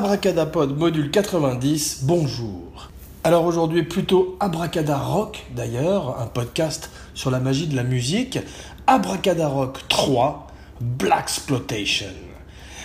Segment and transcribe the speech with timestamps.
[0.00, 2.88] Abracadapod module 90, bonjour.
[3.22, 8.38] Alors aujourd'hui plutôt Abracada Rock d'ailleurs, un podcast sur la magie de la musique.
[8.86, 10.46] Abracada Rock 3,
[10.80, 12.06] Black Exploitation.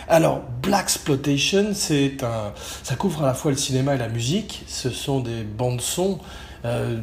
[0.10, 2.52] Alors, Black Exploitation, c'est un,
[2.84, 4.66] ça couvre à la fois le cinéma et la musique.
[4.68, 6.20] Ce sont des bandes son
[6.66, 7.00] euh,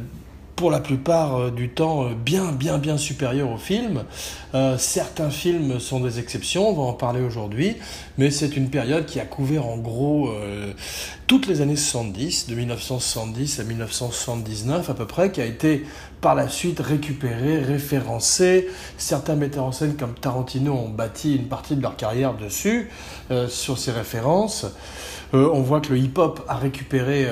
[0.55, 4.03] pour la plupart euh, du temps euh, bien bien bien supérieur aux films.
[4.53, 7.77] Euh, certains films sont des exceptions, on va en parler aujourd'hui,
[8.17, 10.31] mais c'est une période qui a couvert en gros
[11.27, 15.85] toutes les années 70, de 1970 à 1979 à peu près, qui a été
[16.21, 18.69] par la suite récupérée, référencée.
[18.97, 22.89] Certains metteurs en scène comme Tarantino ont bâti une partie de leur carrière dessus,
[23.47, 24.67] sur ces références.
[25.33, 27.27] on voit que le hip-hop a récupéré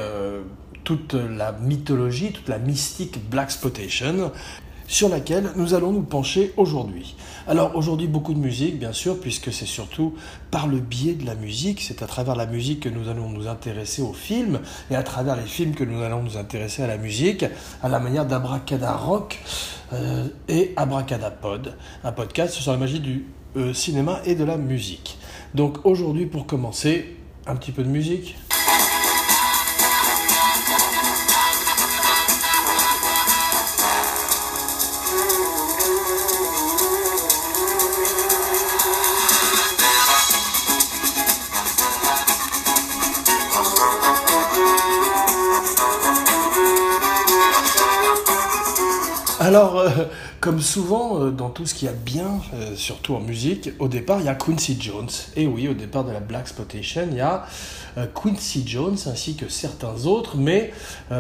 [0.92, 4.30] toute la mythologie, toute la mystique Black Spotation
[4.88, 7.16] sur laquelle nous allons nous pencher aujourd'hui.
[7.48, 10.16] Alors aujourd'hui beaucoup de musique bien sûr puisque c'est surtout
[10.52, 13.48] par le biais de la musique, c'est à travers la musique que nous allons nous
[13.48, 16.98] intéresser aux films et à travers les films que nous allons nous intéresser à la
[16.98, 17.46] musique,
[17.82, 19.40] à la manière d'Abracada Rock
[19.94, 25.18] euh, et Abracadapod, un podcast sur la magie du euh, cinéma et de la musique.
[25.56, 27.16] Donc aujourd'hui pour commencer,
[27.48, 28.36] un petit peu de musique.
[49.44, 49.90] Alors, euh,
[50.40, 53.88] comme souvent euh, dans tout ce qu'il y a bien, euh, surtout en musique, au
[53.88, 55.10] départ, il y a Quincy Jones.
[55.36, 57.48] Et oui, au départ de la Black Exploitation, il y a
[58.14, 60.72] Quincy Jones ainsi que certains autres, mais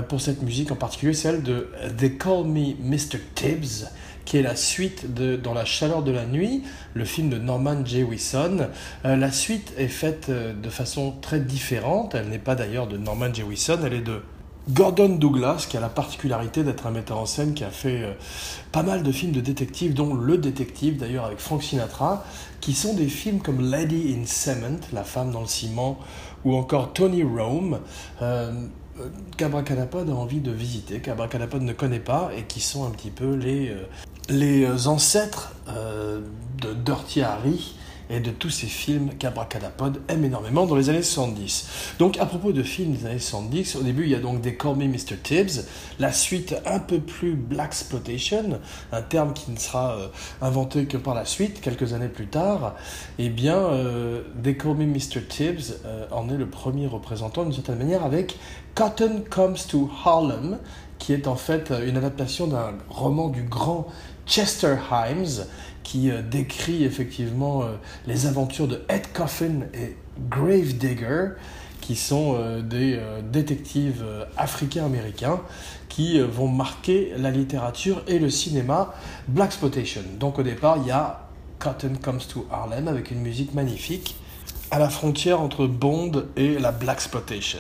[0.07, 3.19] pour cette musique en particulier, celle de They Call Me Mr.
[3.33, 3.87] Tibbs,
[4.23, 6.61] qui est la suite de Dans la chaleur de la nuit,
[6.93, 8.69] le film de Norman Jewison.
[9.03, 12.13] la suite est faite de façon très différente.
[12.13, 14.21] Elle n'est pas d'ailleurs de Norman Jewison, elle est de
[14.69, 18.13] Gordon Douglas, qui a la particularité d'être un metteur en scène qui a fait euh,
[18.71, 22.23] pas mal de films de détectives, dont Le Détective d'ailleurs avec Frank Sinatra,
[22.59, 25.97] qui sont des films comme Lady in Cement, La femme dans le ciment,
[26.45, 27.79] ou encore Tony Rome,
[28.21, 28.51] euh,
[29.35, 33.33] qu'Abracadapod a envie de visiter, qu'Abracadapod ne connaît pas, et qui sont un petit peu
[33.33, 33.87] les, euh,
[34.29, 35.53] les ancêtres
[36.61, 37.75] de Dirty Harry
[38.11, 41.95] et de tous ces films qu'Abracadapod aime énormément dans les années 70.
[41.97, 44.55] Donc à propos de films des années 70, au début il y a donc des
[44.55, 45.17] Call Me Mr.
[45.23, 45.65] Tibbs,
[45.97, 48.59] la suite un peu plus Black Exploitation,
[48.91, 50.07] un terme qui ne sera euh,
[50.41, 52.75] inventé que par la suite, quelques années plus tard,
[53.17, 55.25] et eh bien euh, They Call Me Mr.
[55.29, 58.37] Tibbs euh, en est le premier représentant d'une certaine manière avec
[58.75, 60.59] Cotton Comes to Harlem,
[60.99, 63.87] qui est en fait une adaptation d'un roman du grand
[64.27, 65.45] Chester Himes,
[65.83, 67.75] qui euh, décrit effectivement euh,
[68.07, 69.95] les aventures de Ed Coffin et
[70.29, 71.29] Grave Digger,
[71.79, 72.99] qui sont euh, des
[73.31, 74.05] détectives
[74.37, 75.41] africains-américains
[75.89, 78.93] qui vont marquer la littérature et le cinéma
[79.27, 80.01] Black Exploitation.
[80.19, 81.27] Donc au départ, il y a
[81.59, 84.15] Cotton Comes to Harlem avec une musique magnifique
[84.69, 87.59] à la frontière entre Bond et la Black Exploitation.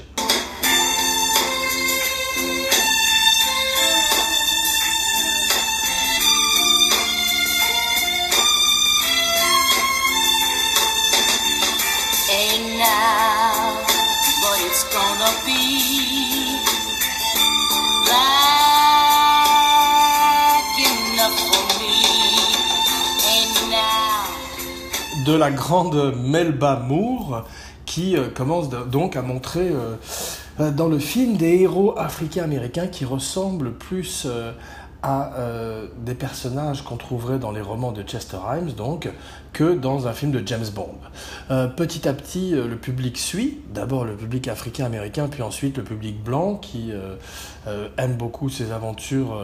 [25.31, 27.45] De la grande Melba Moore
[27.85, 29.95] qui euh, commence donc à montrer euh,
[30.59, 34.27] euh, dans le film des héros africains-américains qui ressemblent plus
[35.03, 35.31] à
[35.97, 39.09] des personnages qu'on trouverait dans les romans de Chester Himes, donc,
[39.51, 40.93] que dans un film de James Bond.
[41.75, 46.53] petit à petit, le public suit, d'abord le public africain-américain, puis ensuite le public blanc
[46.53, 46.91] qui
[47.97, 49.35] aime beaucoup ces aventures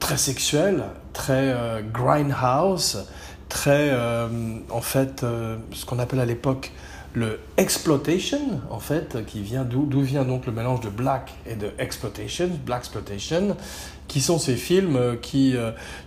[0.00, 0.82] très sexuelles,
[1.12, 1.54] très
[1.92, 3.06] grindhouse,
[3.54, 4.26] très, euh,
[4.68, 6.72] en fait, euh, ce qu'on appelle à l'époque
[7.14, 11.70] le exploitation, en fait, qui vient d'où vient donc le mélange de black et de
[11.78, 13.56] exploitation, black exploitation,
[14.08, 15.54] qui sont ces films euh, qui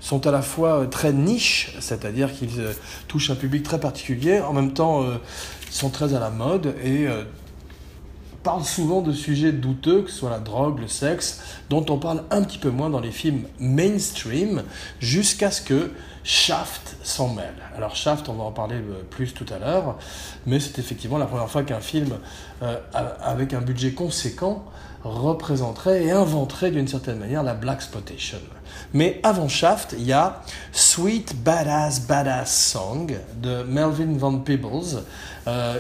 [0.01, 2.61] sont à la fois très niche, c'est-à-dire qu'ils
[3.07, 5.05] touchent un public très particulier, en même temps
[5.71, 7.07] sont très à la mode et
[8.47, 12.23] parlent souvent de sujets douteux, que ce soit la drogue, le sexe, dont on parle
[12.31, 14.63] un petit peu moins dans les films mainstream,
[15.01, 15.91] jusqu'à ce que
[16.23, 17.55] Shaft s'en mêle.
[17.75, 19.97] Alors Shaft, on va en parler euh, plus tout à l'heure,
[20.45, 22.19] mais c'est effectivement la première fois qu'un film
[22.63, 22.77] euh,
[23.21, 24.63] avec un budget conséquent
[25.03, 28.39] représenterait et inventerait d'une certaine manière la Black Spotation.
[28.93, 30.41] Mais avant Shaft, il y a
[30.71, 35.03] Sweet Badass Badass Song de Melvin Van Peebles,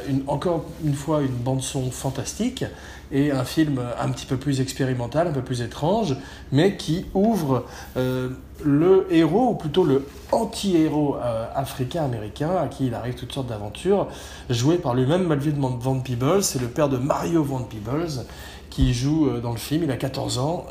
[0.09, 2.63] une, encore une fois, une bande-son fantastique
[3.11, 6.15] et un film un petit peu plus expérimental, un peu plus étrange,
[6.51, 7.65] mais qui ouvre
[7.95, 8.29] euh,
[8.63, 14.07] le héros, ou plutôt le anti-héros euh, africain-américain, à qui il arrive toutes sortes d'aventures,
[14.49, 18.25] joué par lui-même Melvin Van Peebles, c'est le père de Mario Van Peebles,
[18.69, 20.65] qui joue euh, dans le film, il a 14 ans.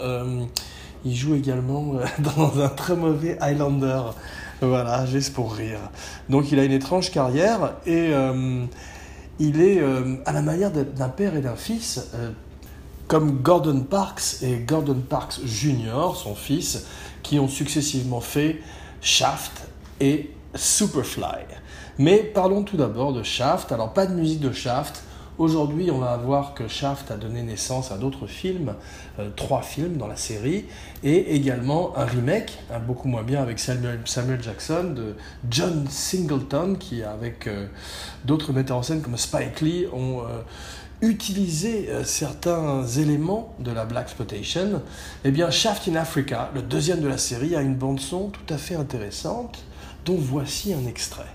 [1.06, 4.03] Il joue également dans un très mauvais Highlander.
[4.61, 5.81] Voilà, juste pour rire.
[6.29, 8.12] Donc il a une étrange carrière et
[9.38, 12.31] il est euh, à la manière d'un père et d'un fils, euh,
[13.06, 16.87] comme Gordon Parks et Gordon Parks Jr., son fils,
[17.23, 18.61] qui ont successivement fait
[19.00, 19.69] Shaft
[20.00, 21.44] et Superfly.
[21.99, 23.73] Mais parlons tout d'abord de Shaft.
[23.73, 25.02] Alors pas de musique de Shaft,
[25.38, 28.73] Aujourd'hui, on va voir que Shaft a donné naissance à d'autres films,
[29.19, 30.65] euh, trois films dans la série,
[31.05, 34.00] et également un remake, beaucoup moins bien avec Samuel,
[34.41, 35.15] Jackson, de
[35.50, 37.67] John Singleton, qui avec euh,
[38.25, 40.41] d'autres metteurs en scène comme Spike Lee ont euh,
[41.03, 44.81] utilisé certains éléments de la Black Exploitation.
[45.23, 48.55] Eh bien, Shaft in Africa, le deuxième de la série, a une bande son tout
[48.55, 49.62] à fait intéressante,
[50.06, 51.27] dont voici un extrait.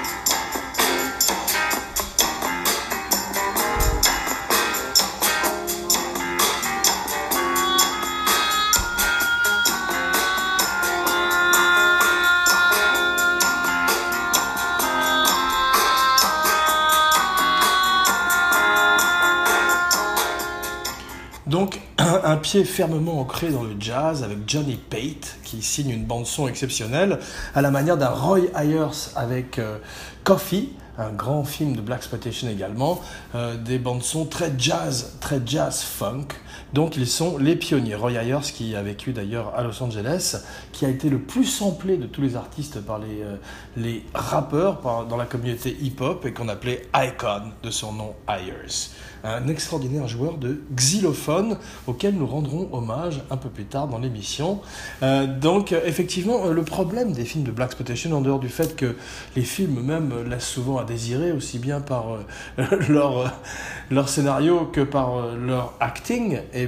[22.31, 27.19] Un pied fermement ancré dans le jazz avec Johnny Pate, qui signe une bande-son exceptionnelle,
[27.54, 29.80] à la manière d'un Roy Ayers avec euh,
[30.24, 33.01] Coffee, un grand film de Black Exploitation également,
[33.36, 36.28] euh, des bandes-son très jazz, très jazz funk.
[36.72, 37.95] Donc ils sont les pionniers.
[37.95, 40.38] Roy Ayers, qui a vécu d'ailleurs à Los Angeles,
[40.72, 43.36] qui a été le plus samplé de tous les artistes par les, euh,
[43.75, 48.89] les rappeurs dans la communauté hip-hop et qu'on appelait Icon de son nom Ayers
[49.23, 51.57] un extraordinaire joueur de xylophone
[51.88, 54.62] auquel nous rendrons hommage un peu plus tard dans l'émission.
[55.03, 58.75] Euh, donc effectivement, euh, le problème des films de Black Exploitation, en dehors du fait
[58.75, 58.95] que
[59.35, 62.18] les films même laissent souvent à désirer, aussi bien par
[62.59, 66.67] euh, leur, scénario que par leur acting, eh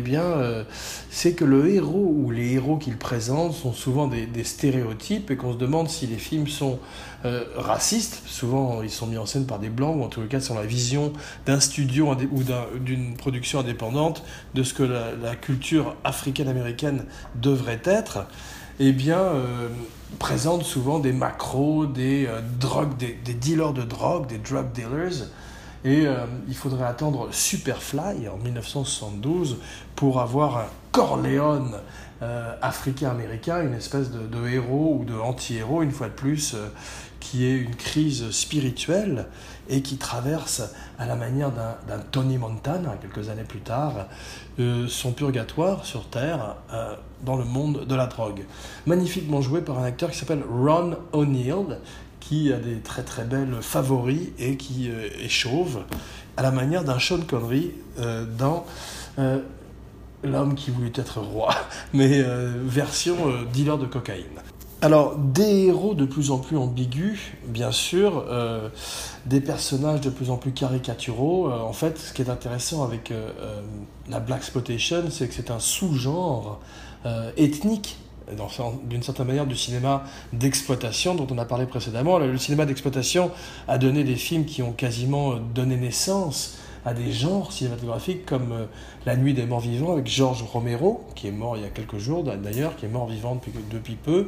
[1.09, 5.53] c'est que le héros ou les héros qu'ils présentent sont souvent des stéréotypes et qu'on
[5.53, 6.79] se demande si les films sont
[7.25, 8.21] euh, racistes.
[8.25, 10.65] Souvent, ils sont mis en scène par des blancs, ou en tout cas, sur la
[10.65, 11.13] vision
[11.45, 12.43] d'un studio ou
[12.79, 14.23] d'une production indépendante
[14.55, 17.05] de ce que la, culture africaine-américaine
[17.35, 18.27] devrait être.
[18.79, 19.69] Eh bien, euh,
[20.19, 25.27] présente souvent des macros, des euh, drogues, des, dealers de drogue, des drug dealers.
[25.85, 26.05] Et
[26.47, 29.57] il faudrait attendre Superfly en 1972
[29.97, 31.75] pour avoir un Corleone
[32.61, 36.55] africain-américain, une espèce de, héros ou de anti-héros, une fois de plus,
[37.23, 39.27] qui est une crise spirituelle
[39.69, 40.61] et qui traverse,
[40.99, 44.07] à la manière d'un Tony Montana, quelques années plus tard,
[44.59, 48.43] euh, son purgatoire sur Terre euh, dans le monde de la drogue.
[48.85, 51.79] Magnifiquement joué par un acteur qui s'appelle Ron O'Neill,
[52.19, 55.83] qui a des très très belles favoris et qui euh, est chauve,
[56.35, 57.71] à la manière d'un Sean Connery
[58.37, 58.65] dans
[60.25, 61.53] L'homme qui voulait être roi,
[61.94, 62.23] mais
[62.65, 63.15] version
[63.51, 64.39] dealer de cocaïne.
[64.83, 68.68] Alors, des héros de plus en plus ambigus, bien sûr, euh,
[69.25, 71.47] des personnages de plus en plus caricaturaux.
[71.47, 73.31] Euh, en fait, ce qui est intéressant avec euh,
[74.09, 76.59] la Black Exploitation, c'est que c'est un sous-genre
[77.37, 77.97] ethnique
[78.85, 82.18] d'une certaine manière du cinéma d'exploitation dont on a parlé précédemment.
[82.18, 83.31] Le cinéma d'exploitation
[83.69, 88.68] a donné des films qui ont quasiment donné naissance à des genres cinématographiques comme
[89.06, 91.97] La Nuit des Morts Vivants avec George Romero, qui est mort il y a quelques
[91.97, 93.40] jours d'ailleurs, qui est mort vivant
[93.71, 94.28] depuis peu,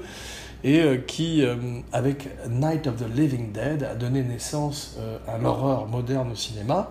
[0.66, 1.56] et euh, qui, euh,
[1.94, 6.90] avec Night of the Living Dead, a donné naissance euh, à l'horreur moderne au cinéma.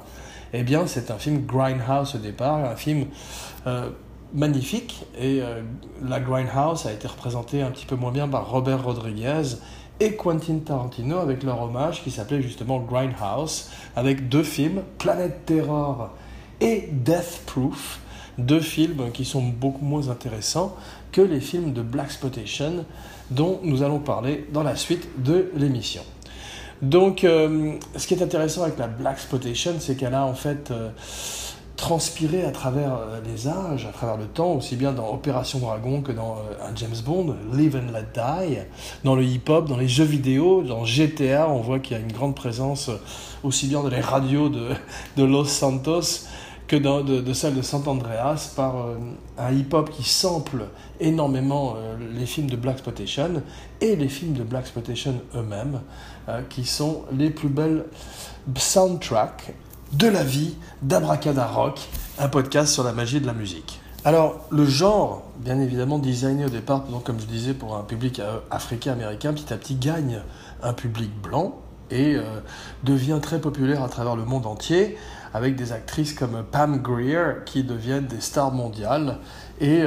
[0.52, 3.06] Eh bien, c'est un film Grindhouse au départ, un film
[4.32, 5.04] magnifique.
[5.20, 5.42] Et
[6.00, 9.56] la Grindhouse a été représentée un petit peu moins bien par Robert Rodriguez
[9.98, 16.10] et Quentin Tarantino avec leur hommage qui s'appelait justement Grindhouse, avec deux films, Planet Terror
[16.60, 17.98] et Death Proof,
[18.38, 20.76] deux films qui sont beaucoup moins intéressants
[21.10, 22.84] que les films de Black Spotation
[23.30, 26.02] dont nous allons parler dans la suite de l'émission.
[26.82, 30.70] Donc, euh, ce qui est intéressant avec la Black Spotation, c'est qu'elle a en fait
[30.70, 30.90] euh,
[31.76, 36.02] transpiré à travers euh, les âges, à travers le temps, aussi bien dans Opération Dragon
[36.02, 38.58] que dans un James Bond, Live and Let Die,
[39.04, 42.12] dans le hip-hop, dans les jeux vidéo, dans GTA, on voit qu'il y a une
[42.12, 42.90] grande présence
[43.42, 44.70] aussi bien dans les radios de,
[45.16, 46.26] de Los Santos
[46.66, 48.74] que dans, de, celle de Sant Andreas par
[49.38, 50.64] un hip-hop qui sample
[51.00, 53.42] énormément euh, les films de Black Exploitation
[53.80, 55.80] et les films de Black Exploitation eux-mêmes,
[56.28, 57.84] euh, qui sont les plus belles
[58.56, 59.54] soundtracks
[59.92, 61.80] de la vie d'Abracada Rock,
[62.18, 63.80] un podcast sur la magie de la musique.
[64.04, 68.20] Alors, le genre, bien évidemment designé au départ, donc, comme je disais, pour un public
[68.20, 70.20] euh, africain-américain, petit à petit gagne
[70.62, 71.60] un public blanc
[71.90, 72.16] et
[72.82, 74.96] devient très populaire à travers le monde entier,
[75.34, 79.18] avec des actrices comme Pam Grier qui deviennent des stars mondiales
[79.60, 79.82] et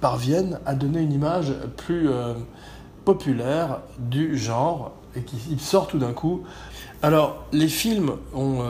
[0.00, 2.08] parviennent à donner une image plus
[3.04, 6.42] populaire du genre et qui sort tout d'un coup.
[7.02, 8.62] Alors, les films ont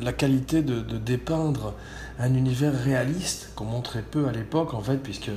[0.00, 1.74] la qualité de, dépeindre
[2.18, 5.30] un univers réaliste qu'on montrait peu à l'époque en fait puisque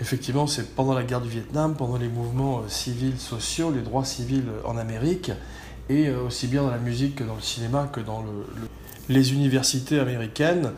[0.00, 4.04] effectivement c'est pendant la guerre du Vietnam, pendant les mouvements euh, civils sociaux, les droits
[4.04, 5.30] civils euh, en Amérique
[5.88, 8.24] et euh, aussi bien dans la musique que dans le cinéma que dans
[9.08, 10.72] les universités américaines.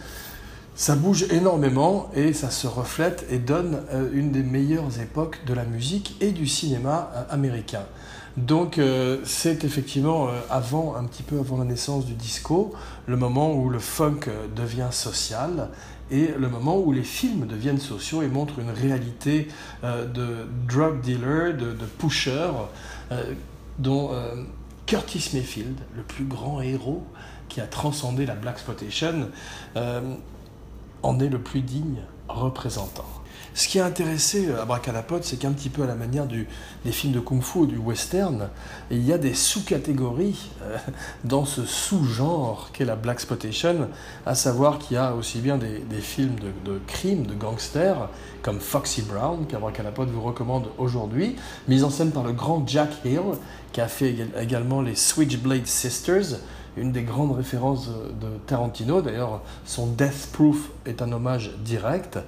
[0.75, 5.64] Ça bouge énormément et ça se reflète et donne une des meilleures époques de la
[5.64, 7.85] musique et du cinéma américain.
[8.37, 12.73] Donc euh, c'est effectivement euh, avant, un petit peu avant la naissance du disco,
[13.07, 15.69] le moment où le funk euh, devient social
[16.11, 19.49] et le moment où les films deviennent sociaux et montrent une réalité
[19.83, 22.50] de drug dealer, de, de pusher,
[23.79, 24.11] dont
[24.85, 27.02] Curtis Mayfield, le plus grand héros
[27.49, 29.31] qui a transcendé la Black Exploitation,
[31.02, 33.04] en est le plus digne représentant.
[33.54, 36.47] Ce qui a intéressé euh, Abracadapod, c'est qu'un petit peu à la manière des
[36.90, 38.49] films de kung-fu ou du western,
[38.90, 40.78] il y a des sous-catégories euh,
[41.25, 43.88] dans ce sous-genre qu'est la Black Spotation,
[44.25, 48.09] à savoir qu'il y a aussi bien des, films de, de crime, de gangsters,
[48.40, 51.37] comme Foxy Brown, qu'Abracadapod vous recommande aujourd'hui,
[51.68, 53.37] mise en scène par le grand Jack Hill,
[53.73, 56.38] qui a fait également les Switchblade Sisters,
[56.76, 59.02] une des grandes références de Tarantino.
[59.02, 62.19] D'ailleurs, son Death Proof est un hommage direct.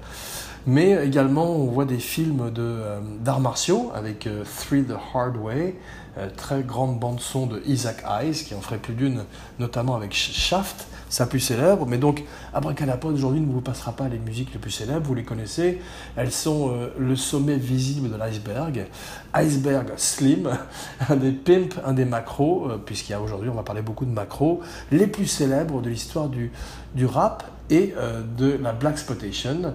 [0.67, 5.75] Mais également, on voit des films euh, d'arts martiaux avec euh, Three the Hard Way,
[6.17, 9.25] euh, très grande bande-son de Isaac Hayes, qui en ferait plus d'une,
[9.59, 11.85] notamment avec Shaft, sa plus célèbre.
[11.85, 15.23] Mais donc, Abracadapod aujourd'hui ne vous passera pas les musiques les plus célèbres, vous les
[15.23, 15.79] connaissez.
[16.17, 18.85] Elles sont le sommet visible de l'iceberg.
[19.33, 20.49] Iceberg Slim,
[21.09, 24.11] un des pimps, un des macros, puisqu'il y a aujourd'hui, on va parler beaucoup de
[24.11, 24.59] macros,
[24.91, 26.51] les plus célèbres de l'histoire du,
[26.95, 27.93] du rap et
[28.37, 29.73] de la Black Spotation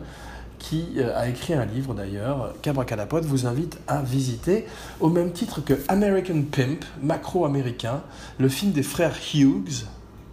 [0.61, 4.67] qui euh, a écrit un livre d'ailleurs, qu'Abracadapod vous invite à visiter,
[5.01, 8.03] au même titre que American Pimp, macro-américain,
[8.39, 9.87] le film des frères Hughes,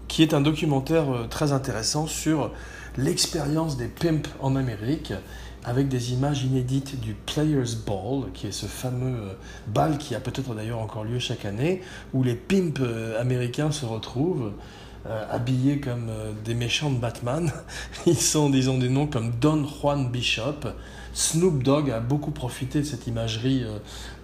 [0.07, 2.51] qui est un documentaire euh, très intéressant sur
[2.97, 5.13] l'expérience des pimps en Amérique,
[5.63, 9.33] avec des images inédites du Players Ball, qui est ce fameux euh,
[9.67, 11.81] bal qui a peut-être d'ailleurs encore lieu chaque année,
[12.13, 12.81] où les pimps
[13.19, 14.53] américains se retrouvent
[15.09, 17.49] euh, habillés comme euh, des méchants Batman.
[18.05, 20.67] Ils sont, disons, des noms comme Don Juan Bishop.
[21.13, 23.77] Snoop Dogg a beaucoup profité de cette imagerie euh,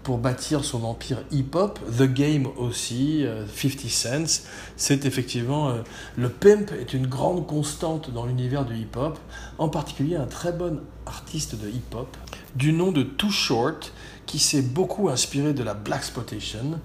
[0.04, 1.80] pour bâtir son empire hip-hop.
[1.98, 4.44] The Game aussi, 50 Cent.
[4.78, 5.74] C'est effectivement.
[6.18, 9.18] le pimp est une grande constante dans l'univers du hip-hop,
[9.58, 12.16] en particulier un très bon artiste de hip-hop
[12.56, 13.94] du nom de Too Short,
[14.26, 16.80] qui s'est beaucoup inspiré de la Black Spotation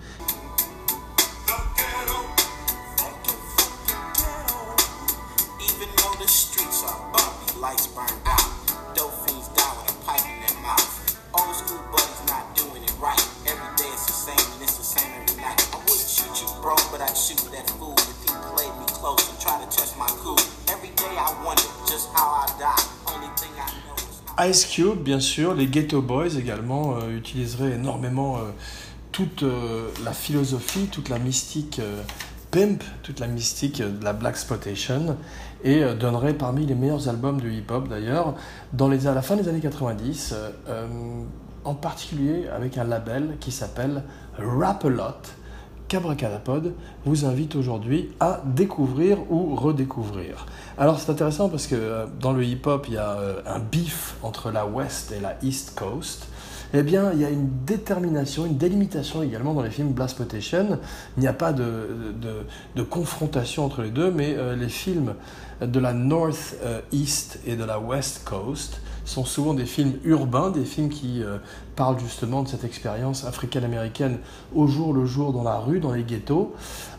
[24.41, 28.43] Ice Cube, bien sûr, les Ghetto Boys également euh, utiliseraient énormément euh,
[29.11, 31.81] toute euh, la philosophie, toute la mystique
[32.53, 35.17] pimp, toute la mystique de la Black Spotation
[35.65, 38.35] et donneraient parmi les meilleurs albums du hip-hop d'ailleurs
[38.73, 40.35] dans les, à la fin des années 90,
[41.65, 44.05] en particulier avec un label qui s'appelle
[44.39, 45.35] Rap-A-Lot
[45.89, 50.47] qu'Abracadapod vous invite aujourd'hui à découvrir ou redécouvrir.
[50.77, 54.15] Alors c'est intéressant parce que euh, dans le hip-hop, il y a euh, un bif
[54.23, 56.29] entre la West et la East Coast.
[56.75, 60.79] Eh bien, il y a une détermination, une délimitation également dans les films Blast Potation.
[61.17, 62.15] Il n'y a pas de,
[62.77, 65.15] de, confrontation entre les deux, mais euh, les films
[65.63, 66.57] de la North
[66.93, 71.39] East et de la West Coast sont souvent des films urbains, des films qui euh,
[71.77, 74.19] parlent justement de cette expérience africaine-américaine
[74.55, 76.55] au jour le jour dans la rue, dans les ghettos,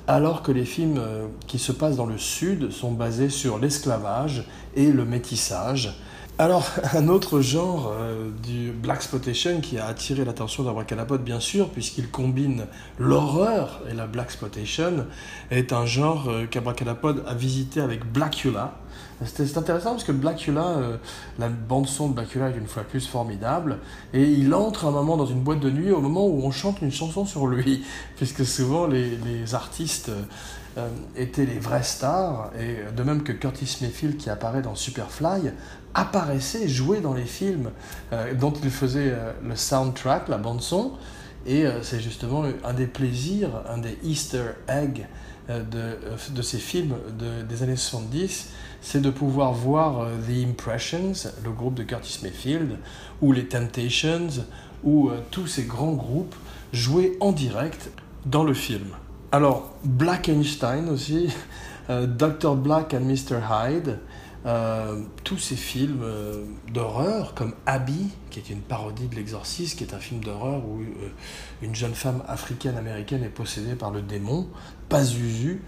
[0.08, 4.44] alors que les films euh, qui se passent dans le sud sont basés sur l'esclavage
[4.76, 6.02] et le métissage.
[6.40, 11.70] Alors, un autre genre euh, du Black Spotation qui a attiré l'attention d'Abracadapod, bien sûr,
[11.70, 12.66] puisqu'il combine
[12.98, 15.06] l'horreur et la Black Spotation,
[15.52, 18.80] est un genre qu'Abracadapod a visité avec Blackula,
[19.26, 20.98] c'est intéressant parce que Blackula, euh,
[21.40, 23.80] la bande-son de Blackula est une fois plus formidable,
[24.14, 26.82] et il entre un moment dans une boîte de nuit au moment où on chante
[26.82, 27.84] une chanson sur lui,
[28.16, 30.12] puisque souvent les, les artistes
[31.18, 35.52] étaient les vraies stars, et de même que Curtis Mayfield qui apparaît dans Superfly,
[35.94, 37.72] apparaissait, jouait dans les films
[38.40, 40.94] dont il faisait le soundtrack, la bande-son,
[41.46, 45.06] et c'est justement un des plaisirs, un des Easter eggs
[45.50, 45.98] de,
[46.32, 46.96] de ces films
[47.50, 48.50] des années 70,
[48.82, 52.78] c'est de pouvoir voir The Impressions, le groupe de Curtis Mayfield,
[53.22, 54.30] ou les Temptations,
[54.84, 56.36] ou tous ces grands groupes
[56.74, 57.92] jouer en direct
[58.26, 58.88] dans le film.
[59.32, 61.30] Alors, Black Einstein aussi,
[61.90, 62.56] euh, Dr.
[62.56, 63.40] Black and Mr.
[63.50, 64.00] Hyde,
[64.46, 69.84] euh, tous ces films euh, d'horreur comme Abby, qui est une parodie de l'exorciste, qui
[69.84, 70.82] est un film d'horreur où
[71.62, 74.48] une jeune femme africaine-américaine est possédée par le démon,
[74.88, 75.62] Pazuzu,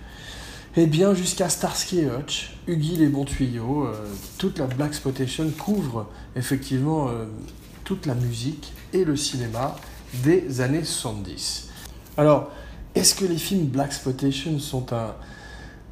[0.76, 3.88] et bien jusqu'à Starsky et Hutch, Huggy les bons tuyaux,
[4.38, 7.10] toute la Black Spotation couvre effectivement
[7.84, 9.76] toute la musique et le cinéma
[10.24, 11.70] des années 70.
[12.18, 12.52] Alors,
[12.96, 15.16] est-ce que les films Black Spotation sont un,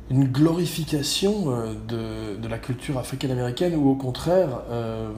[0.10, 5.12] une glorification euh, de, la culture africaine-américaine ou au contraire euh,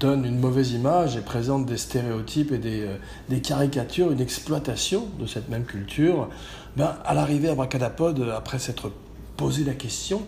[0.00, 2.96] donnent une mauvaise image et présentent des stéréotypes et euh,
[3.28, 6.28] des, caricatures, une exploitation de cette même culture?
[6.76, 8.92] Ben, À l'arrivée à Bracadapod, après s'être
[9.36, 10.22] posé la question,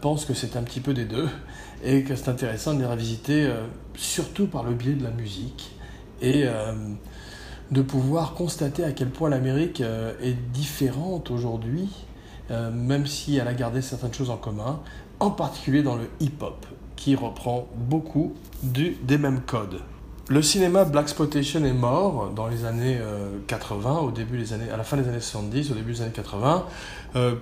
[0.00, 1.28] pense que c'est un petit peu des deux
[1.84, 3.52] et que c'est intéressant de les revisiter
[3.94, 5.76] surtout par le biais de la musique
[6.20, 6.72] et euh,
[7.70, 11.88] de pouvoir constater à quel point l'Amérique euh, est différente aujourd'hui,
[12.50, 14.80] euh, même si elle a gardé certaines choses en commun,
[15.20, 19.80] en particulier dans le hip-hop, qui reprend beaucoup du, des mêmes codes.
[20.28, 22.98] Le cinéma Black Spotation est mort dans les années
[23.46, 26.10] 80, au début des années, à la fin des années 70, au début des années
[26.12, 26.66] 80.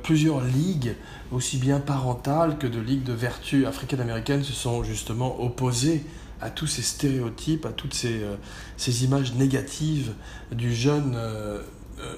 [0.03, 0.95] plusieurs ligues,
[1.33, 6.05] aussi bien parentales que de ligues de vertu africaines-américaines, se sont justement opposées
[6.45, 10.13] à tous ces stéréotypes, à toutes ces, euh, images négatives
[10.53, 11.63] du jeune euh,
[12.01, 12.15] euh,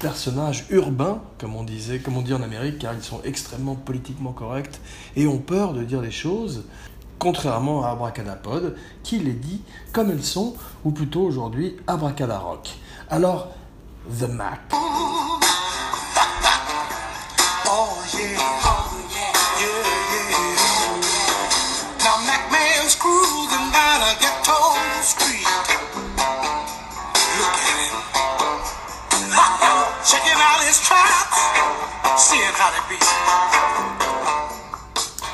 [0.00, 1.52] personnage urbain, comme
[2.02, 4.80] comme on dit en Amérique, car ils sont extrêmement politiquement corrects
[5.14, 6.64] et ont peur de dire des choses,
[7.20, 10.54] contrairement à Abracadapod, qui les dit comme elles sont,
[10.84, 12.70] ou plutôt aujourd'hui Abracadarock.
[13.08, 13.52] Alors,
[14.18, 14.60] The Mac.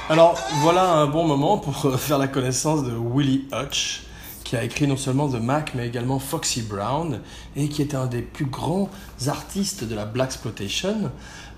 [0.09, 4.05] Alors voilà un bon moment pour faire la connaissance de Willie Hutch,
[4.45, 7.19] qui a écrit non seulement The Mac mais également Foxy Brown
[7.57, 8.89] et qui est un des plus grands
[9.27, 11.11] artistes de la Black Exploitation.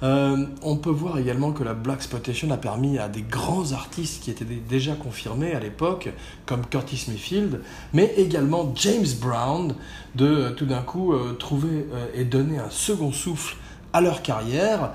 [0.03, 4.23] Euh, on peut voir également que la Black Exploitation a permis à des grands artistes
[4.23, 6.09] qui étaient déjà confirmés à l'époque,
[6.47, 7.61] comme Curtis Mayfield,
[7.93, 9.75] mais également James Brown,
[10.15, 11.85] de euh, tout d'un coup euh, trouver
[12.15, 13.57] et donner un second souffle
[13.93, 14.93] à leur carrière.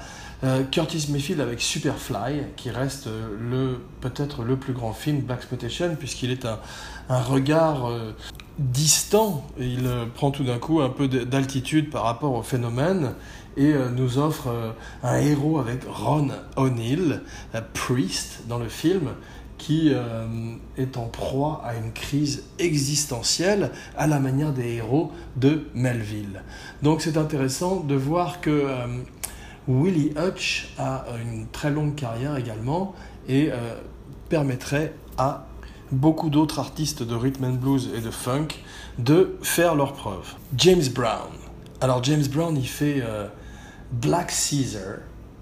[0.71, 3.08] Curtis Mayfield avec Superfly, qui reste
[3.39, 6.60] le peut-être le plus grand film Black Exploitation, puisqu'il est un,
[7.10, 7.89] un regard
[8.60, 13.13] distant, et il prend tout d'un coup un peu d'altitude par rapport au phénomène
[13.58, 14.71] et euh, nous offre euh,
[15.03, 17.21] un héros avec Ron O'Neill,
[17.73, 19.10] Priest dans le film,
[19.58, 20.25] qui euh,
[20.77, 26.43] est en proie à une crise existentielle à la manière des héros de Melville.
[26.82, 28.67] Donc c'est intéressant de voir que
[29.67, 32.93] Willie Hutch a une très longue carrière également
[33.28, 33.49] et
[34.28, 35.47] permettrait à
[35.91, 38.49] beaucoup d'autres artistes de rhythm and blues et de funk
[38.97, 40.36] de faire leurs preuves.
[40.58, 41.32] James Brown.
[41.80, 43.02] Alors James Brown, il fait
[43.93, 44.97] Black Caesar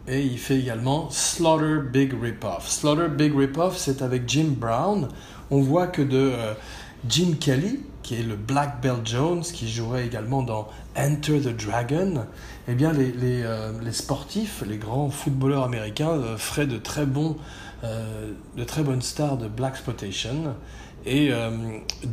[0.07, 2.67] et il fait également Slaughter Big Ripoff.
[2.67, 5.07] Slaughter Big Ripoff, c'est avec Jim Brown.
[5.51, 6.53] On voit que de euh,
[7.07, 12.25] Jim Kelly, qui est le Black Belt Jones, qui jouerait également dans Enter the Dragon,
[12.71, 17.38] eh bien euh, les sportifs, les grands footballeurs américains euh, de très, bons,
[17.84, 20.55] de très bonnes stars de Black Spotation.
[21.05, 21.31] Et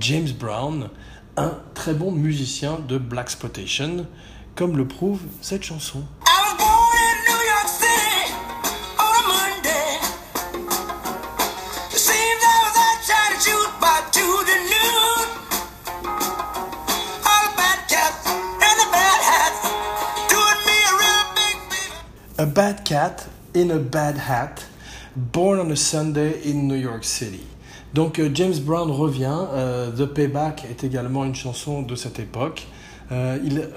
[0.01, 0.88] James Brown,
[1.37, 4.07] un très bon musicien de Black Spotation,
[4.55, 6.05] comme le prouve cette chanson.
[22.40, 24.64] A Bad Cat in a Bad Hat,
[25.16, 27.44] Born on a Sunday in New York City.
[27.94, 32.68] Donc euh, James Brown revient, euh, The Payback est également une chanson de cette époque.
[33.11, 33.68] Euh, il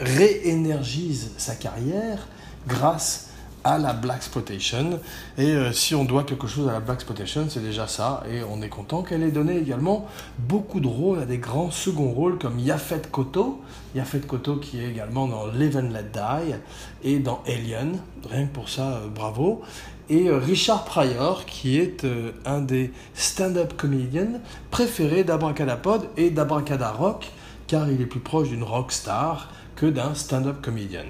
[0.00, 2.26] réénergise sa carrière
[2.66, 3.30] grâce
[3.64, 5.00] à la Black Exploitation.
[5.38, 8.22] Et euh, si on doit quelque chose à la Black Exploitation, c'est déjà ça.
[8.30, 10.06] Et on est content qu'elle ait donné également
[10.38, 13.62] beaucoup de rôles à des grands seconds rôles comme Yafet Koto.
[13.94, 16.54] Yafet Koto qui est également dans Live and Let Die
[17.02, 17.98] et dans Alien.
[18.30, 19.62] Rien que pour ça, euh, bravo.
[20.10, 22.06] Et euh, Richard Pryor qui est
[22.44, 27.32] un des stand-up comedians préférés d'Abracadapod et d'Abracadarock
[27.66, 31.04] car il est plus proche d'une rock star que d'un stand-up comédien.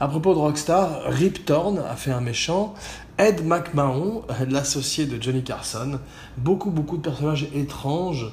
[0.00, 2.74] À propos de rockstar, Rip Torn a fait un méchant,
[3.18, 5.98] Ed McMahon, l'associé de Johnny Carson,
[6.36, 8.30] beaucoup beaucoup de personnages étranges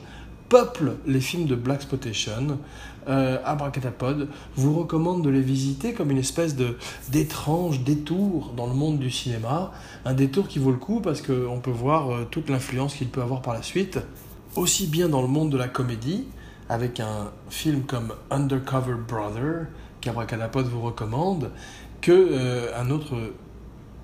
[0.49, 2.59] peuplent les films de Black Spotation.
[3.07, 6.77] Euh, Abracadapod vous recommande de les visiter comme une espèce de
[7.09, 9.71] d'étrange détour dans le monde du cinéma,
[10.05, 13.21] un détour qui vaut le coup parce qu'on peut voir euh, toute l'influence qu'il peut
[13.21, 13.99] avoir par la suite,
[14.55, 16.25] aussi bien dans le monde de la comédie,
[16.73, 19.67] avec un film comme Undercover Brother,
[20.01, 21.51] qu'Abracadapod vous recommande,
[22.01, 23.15] que euh, un autre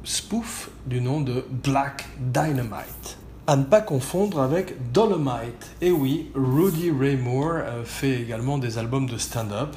[0.04, 3.18] spoof du nom de Black Dynamite.
[3.48, 5.72] À ne pas confondre avec Dolomite.
[5.82, 9.76] Et oui, Rudy Ray Moore euh, fait également des albums de stand-up.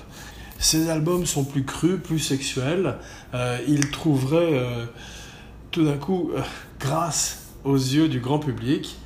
[0.58, 2.96] Ces albums sont plus crus, plus sexuels.
[3.32, 4.62] Euh, il trouverait
[5.70, 6.30] tout d'un coup,
[6.78, 8.98] grâce aux yeux du grand public,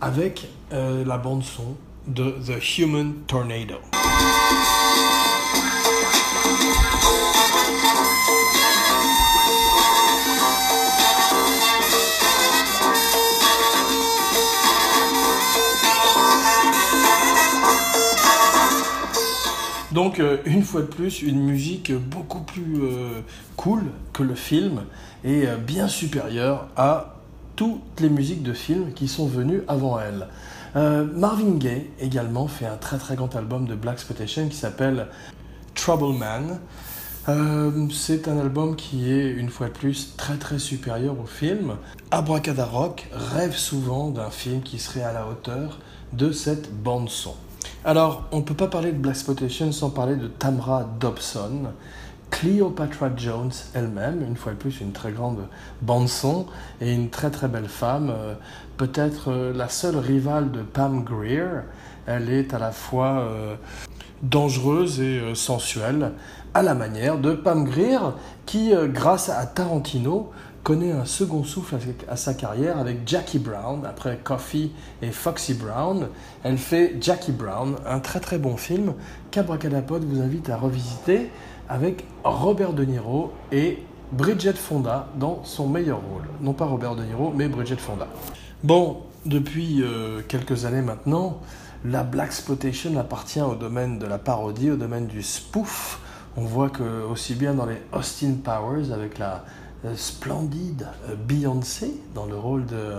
[0.00, 3.76] avec la bande son de The Human Tornado.
[19.96, 23.22] Donc, euh, une fois de plus, une musique beaucoup plus euh,
[23.56, 24.82] cool que le film
[25.24, 27.14] et euh, bien supérieure à
[27.56, 30.28] toutes les musiques de films qui sont venues avant elle.
[30.76, 35.06] Euh, Marvin Gaye également fait un très très grand album de Black Exploitation qui s'appelle
[35.74, 36.60] Trouble Man.
[37.30, 41.76] Euh, c'est un album qui est une fois de plus très très supérieur au film.
[42.10, 45.78] Abracadarock rêve souvent d'un film qui serait à la hauteur
[46.12, 47.34] de cette bande son.
[47.84, 51.72] Alors, on ne peut pas parler de Black Exploitation sans parler de Tamra Dobson,
[52.30, 55.46] Cleopatra Jones elle-même, une fois de plus une très grande
[55.82, 56.46] bande-son
[56.80, 58.34] et une très très belle femme, euh,
[58.76, 61.62] peut-être euh, la seule rivale de Pam Greer.
[62.06, 63.56] Elle est à la fois euh,
[64.22, 66.12] dangereuse et sensuelle,
[66.54, 70.30] à la manière de Pam Greer, qui, grâce à Tarantino,
[70.66, 71.76] connaît un second souffle
[72.08, 73.84] à sa carrière avec Jackie Brown.
[73.86, 76.08] Après Coffee et Foxy Brown,
[76.42, 78.94] elle fait Jackie Brown, un très très bon film
[79.30, 81.30] qu'Abracadapod vous invite à revisiter
[81.68, 86.24] avec Robert De Niro et Bridget Fonda dans son meilleur rôle.
[86.40, 88.06] Non pas Robert De Niro, mais Bridget Fonda.
[88.62, 91.40] Bon, depuis euh, quelques années maintenant,
[91.84, 96.00] la Black Spotation appartient au domaine de la parodie, au domaine du spoof.
[96.36, 99.44] On voit que aussi bien dans les Austin Powers avec la
[99.84, 102.92] euh, splendide euh, Beyoncé dans le rôle de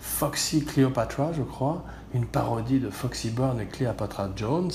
[0.00, 1.84] Foxy Cleopatra, je crois,
[2.14, 4.72] une parodie de Foxy Byrne et Cleopatra Jones,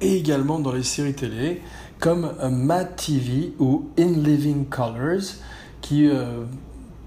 [0.00, 1.62] et également dans les séries télé
[1.98, 5.36] comme Mad TV ou In Living Colors
[5.80, 6.44] qui euh,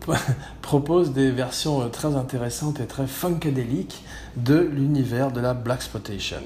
[0.62, 4.04] propose des versions euh, très intéressantes et très funkadéliques
[4.38, 6.42] de l'univers de la Black Spotation.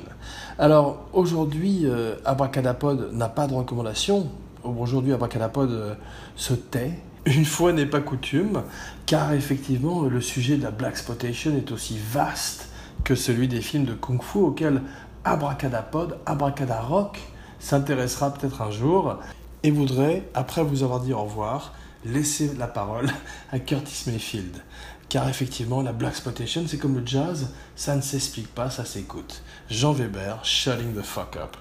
[0.57, 4.29] Alors aujourd'hui, euh, Abracadapod n'a pas de recommandation.
[4.63, 5.97] Aujourd'hui, Abracadapod
[6.35, 6.93] se tait.
[7.25, 8.63] Une fois n'est pas coutume,
[9.05, 12.67] car effectivement, le sujet de la Black Spotation est aussi vaste
[13.03, 14.81] que celui des films de Kung Fu auxquels
[15.25, 17.19] Abracadapod, Abracadarock
[17.59, 19.19] s'intéressera peut-être un jour
[19.63, 21.73] et voudrait, après vous avoir dit au revoir,
[22.05, 23.09] laisser la parole
[23.51, 24.61] à Curtis Mayfield.
[25.07, 29.43] Car effectivement, la Black Spotation, c'est comme le jazz, ça ne s'explique pas, ça s'écoute.
[29.69, 31.55] Jean Weber, Shutting the Fuck Up.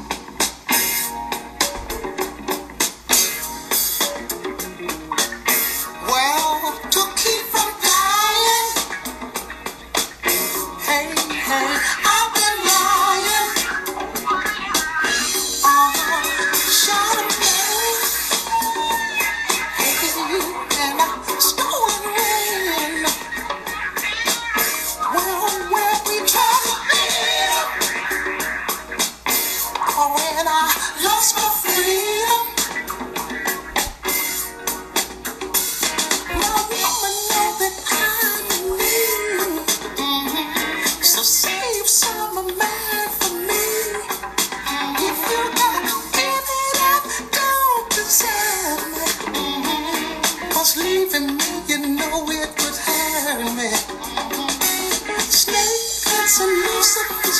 [56.42, 57.31] some leaves.